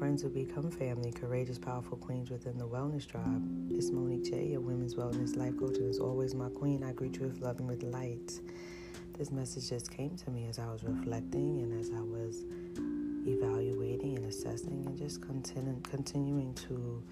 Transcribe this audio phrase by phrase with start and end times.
[0.00, 3.42] friends who become family, courageous, powerful queens within the wellness tribe.
[3.70, 7.16] It's Monique J, your women's wellness life coach, and as always, my queen, I greet
[7.16, 8.40] you with love and with light.
[9.18, 12.46] This message just came to me as I was reflecting and as I was
[13.26, 17.02] evaluating and assessing and just continu- continuing to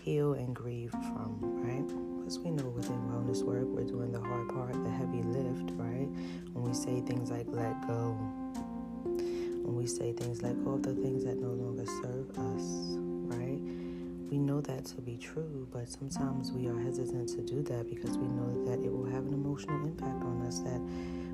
[0.00, 1.88] heal and grieve from, right?
[2.20, 6.08] Because we know within wellness work, we're doing the hard part, the heavy lift, right?
[6.52, 8.16] When we say things like let go,
[9.66, 13.58] when we say things like all the things that no longer serve us, right?
[14.30, 18.16] We know that to be true, but sometimes we are hesitant to do that because
[18.16, 20.80] we know that it will have an emotional impact on us that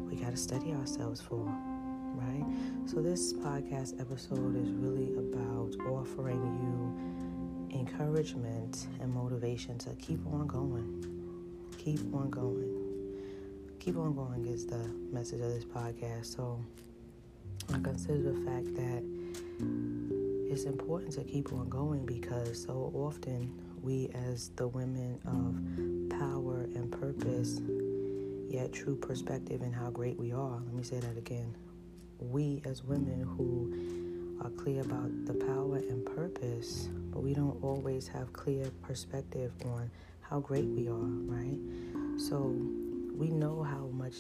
[0.08, 1.44] we got to study ourselves for,
[2.14, 2.46] right?
[2.86, 10.46] So, this podcast episode is really about offering you encouragement and motivation to keep on
[10.46, 11.04] going.
[11.76, 12.78] Keep on going.
[13.78, 16.26] Keep on going is the message of this podcast.
[16.26, 16.58] So,
[17.70, 19.02] I consider the fact that
[20.50, 26.60] it's important to keep on going because so often we, as the women of power
[26.74, 27.60] and purpose,
[28.48, 30.60] yet true perspective in how great we are.
[30.66, 31.54] Let me say that again.
[32.18, 38.06] We, as women who are clear about the power and purpose, but we don't always
[38.08, 39.90] have clear perspective on
[40.20, 41.58] how great we are, right?
[42.18, 42.54] So
[43.14, 44.14] we know how much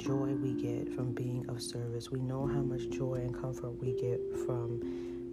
[0.00, 2.10] joy we get from being of service.
[2.10, 4.80] We know how much joy and comfort we get from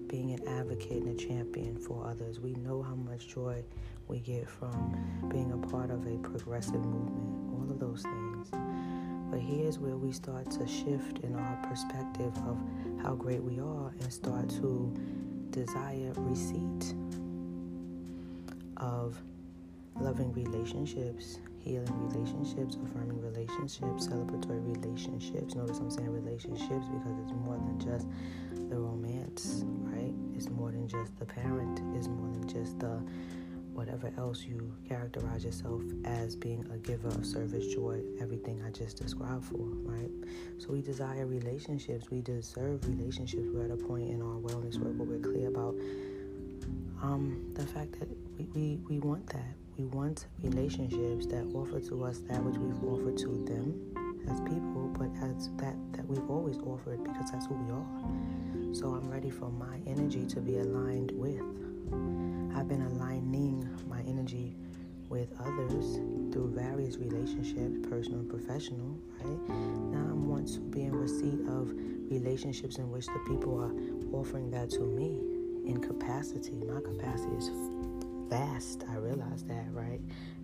[0.10, 2.42] being an advocate and a champion for others.
[2.42, 3.64] We know how much joy
[4.10, 8.50] we get from being a part of a progressive movement, all of those things.
[9.32, 12.58] But here's where we start to shift in our perspective of
[13.02, 14.94] how great we are and start to
[15.52, 16.94] desire receipt
[18.78, 19.18] of
[19.96, 25.56] loving relationships healing relationships, affirming relationships, celebratory relationships.
[25.56, 28.08] Notice I'm saying relationships because it's more than just
[28.70, 30.14] the romance, right?
[30.36, 33.02] It's more than just the parent, it's more than just the
[33.74, 38.98] whatever else you characterize yourself as being a giver of service, joy, everything I just
[38.98, 40.10] described for, right?
[40.58, 43.48] So we desire relationships, we deserve relationships.
[43.54, 45.76] We're at a point in our wellness work where we're clear about
[47.04, 49.54] um, the fact that we, we, we want that.
[49.78, 53.94] We want relationships that offer to us that which we've offered to them
[54.28, 58.74] as people, but as that that we've always offered because that's who we are.
[58.74, 61.42] So I'm ready for my energy to be aligned with.
[62.58, 64.56] I've been aligning my energy
[65.10, 65.98] with others
[66.34, 69.50] through various relationships, personal and professional, right?
[69.94, 71.72] Now I want to be in receipt of
[72.10, 75.22] relationships in which the people are offering that to me
[75.70, 76.54] in capacity.
[76.68, 77.52] My capacity is
[78.30, 78.84] vast.
[78.90, 80.00] I realize that, right?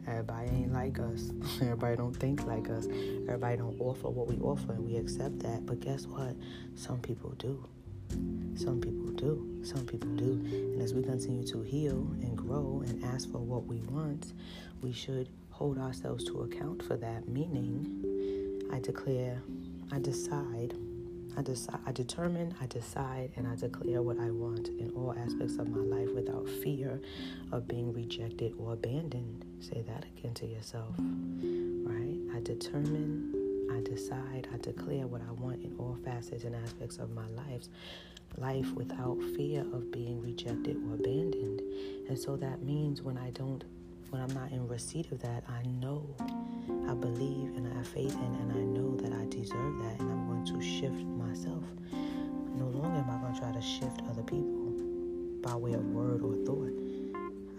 [0.07, 1.31] Everybody ain't like us.
[1.61, 2.87] Everybody don't think like us.
[3.27, 5.65] Everybody don't offer what we offer, and we accept that.
[5.65, 6.35] But guess what?
[6.75, 7.63] Some people do.
[8.55, 9.61] Some people do.
[9.63, 10.41] Some people do.
[10.51, 14.33] And as we continue to heal and grow and ask for what we want,
[14.81, 17.27] we should hold ourselves to account for that.
[17.27, 19.41] Meaning, I declare,
[19.91, 20.73] I decide
[21.35, 25.57] I decide, I determine, I decide, and I declare what I want in all aspects
[25.57, 27.01] of my life without fear
[27.51, 29.45] of being rejected or abandoned.
[29.59, 32.19] Say that again to yourself, right?
[32.35, 33.33] I determine,
[33.71, 37.63] I decide, I declare what I want in all facets and aspects of my life.
[38.37, 41.61] Life without fear of being rejected or abandoned.
[42.09, 43.63] And so that means when I don't
[44.13, 46.05] when I'm not in receipt of that, I know,
[46.87, 50.11] I believe, and I have faith in, and I know that I deserve that, and
[50.11, 51.03] I'm going to shift
[53.03, 54.71] am I going to try to shift other people
[55.41, 56.71] by way of word or thought.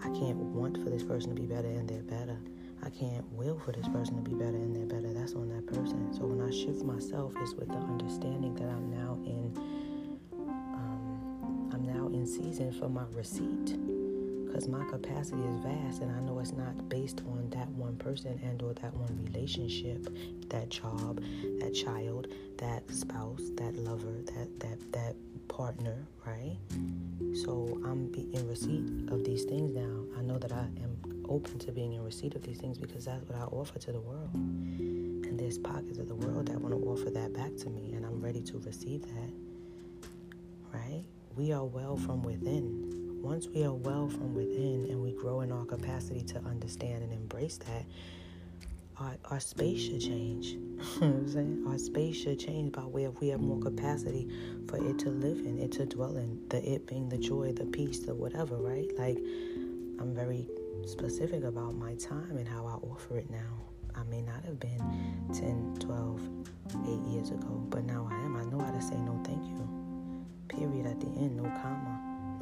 [0.02, 2.38] I can't want for this person to be better, and they're better.
[2.82, 5.12] I can't will for this person to be better, and they're better.
[5.12, 6.12] That's on that person.
[6.14, 9.52] So when I shift myself, it's with the understanding that I'm now in,
[10.32, 13.76] um, I'm now in season for my receipt
[14.54, 18.38] because my capacity is vast and I know it's not based on that one person
[18.40, 20.06] and or that one relationship,
[20.48, 21.20] that job,
[21.58, 22.28] that child,
[22.58, 25.16] that spouse, that lover, that that that
[25.48, 26.56] partner, right?
[27.44, 30.04] So I'm in receipt of these things now.
[30.16, 33.28] I know that I am open to being in receipt of these things because that's
[33.28, 34.34] what I offer to the world.
[34.34, 38.06] And there's pockets of the world that want to offer that back to me and
[38.06, 39.32] I'm ready to receive that.
[40.72, 41.02] Right?
[41.34, 42.83] We are well from within
[43.24, 47.10] once we are well from within and we grow in our capacity to understand and
[47.10, 47.86] embrace that,
[48.98, 50.48] our, our space should change.
[50.48, 51.64] you know I'm saying?
[51.66, 54.28] Our space should change by way of we have more capacity
[54.68, 57.64] for it to live in, it to dwell in, the it being the joy, the
[57.64, 58.90] peace, the whatever, right?
[58.98, 59.16] Like,
[59.98, 60.46] I'm very
[60.84, 63.62] specific about my time and how I offer it now.
[63.96, 64.82] I may not have been
[65.32, 66.20] 10, 12,
[66.86, 68.36] 8 years ago, but now I am.
[68.36, 69.66] I know how to say no thank you.
[70.48, 71.93] Period at the end, no comma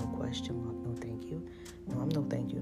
[0.02, 1.46] no question mark, no thank you.
[1.88, 2.60] No, I'm no thank you.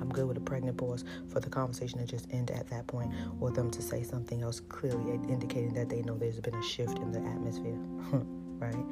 [0.00, 3.12] I'm good with a pregnant pause for the conversation to just end at that point
[3.40, 6.98] or them to say something else clearly indicating that they know there's been a shift
[6.98, 7.78] in the atmosphere.
[8.58, 8.84] right?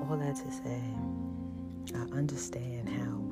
[0.00, 0.80] All that to say,
[1.94, 3.22] I understand how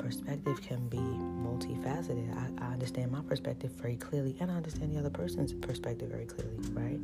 [0.00, 2.34] perspective can be multifaceted.
[2.36, 6.24] I, I, understand my perspective very clearly, and I understand the other person's perspective very
[6.24, 6.98] clearly, right?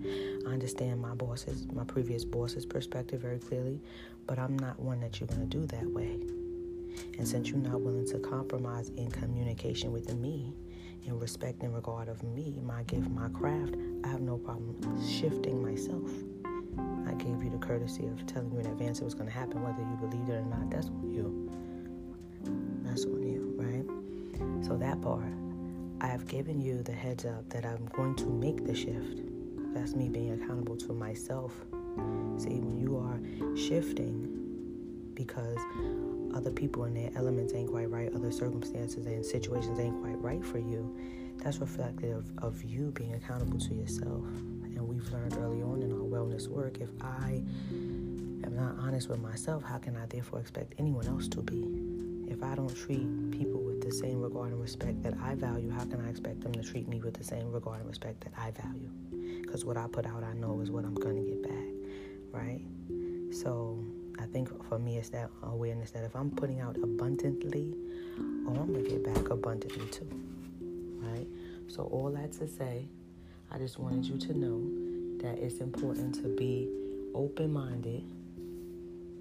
[0.46, 3.80] I understand my boss's, my previous boss's perspective very clearly,
[4.26, 6.18] but I'm not one that you're going to do that way.
[7.18, 10.54] And since you're not willing to compromise in communication with me,
[11.04, 14.74] in respect and regard of me, my gift, my craft, I have no problem
[15.06, 16.10] shifting myself.
[17.06, 19.62] I gave you the courtesy of telling you in advance it was going to happen,
[19.62, 20.70] whether you believed it or not.
[20.70, 21.50] That's you.
[23.04, 24.64] On you, right?
[24.64, 25.26] So that part,
[26.00, 29.20] I have given you the heads up that I'm going to make the shift.
[29.74, 31.52] That's me being accountable to myself.
[32.38, 33.20] See, when you are
[33.54, 34.32] shifting
[35.12, 35.58] because
[36.34, 40.42] other people and their elements ain't quite right, other circumstances and situations ain't quite right
[40.42, 40.96] for you,
[41.36, 44.24] that's reflective of you being accountable to yourself.
[44.64, 49.20] And we've learned early on in our wellness work if I am not honest with
[49.20, 52.05] myself, how can I therefore expect anyone else to be?
[52.36, 55.84] If I don't treat people with the same regard and respect that I value, how
[55.84, 58.50] can I expect them to treat me with the same regard and respect that I
[58.50, 58.90] value?
[59.40, 62.60] Because what I put out, I know is what I'm going to get back, right?
[63.32, 63.82] So
[64.18, 67.72] I think for me, it's that awareness that if I'm putting out abundantly,
[68.18, 70.08] oh, I'm going to get back abundantly too,
[71.00, 71.26] right?
[71.68, 72.86] So, all that to say,
[73.50, 74.60] I just wanted you to know
[75.22, 76.68] that it's important to be
[77.14, 78.04] open minded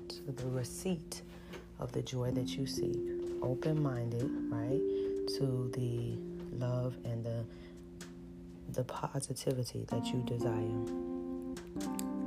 [0.09, 1.21] to the receipt
[1.79, 2.97] of the joy that you seek.
[3.41, 4.81] Open minded, right,
[5.37, 6.17] to the
[6.57, 7.43] love and the
[8.73, 10.81] the positivity that you desire.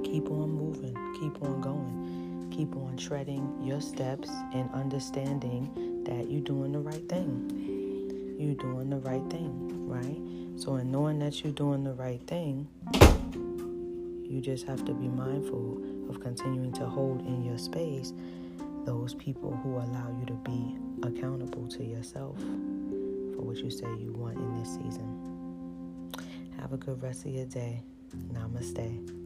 [0.05, 6.41] Keep on moving, keep on going, keep on treading your steps and understanding that you're
[6.41, 8.37] doing the right thing.
[8.39, 10.61] You're doing the right thing, right?
[10.61, 12.69] So, in knowing that you're doing the right thing,
[14.29, 18.13] you just have to be mindful of continuing to hold in your space
[18.89, 24.15] those people who allow you to be accountable to yourself for what you say you
[24.17, 26.11] want in this season.
[26.59, 27.83] Have a good rest of your day.
[28.33, 29.19] Namaste.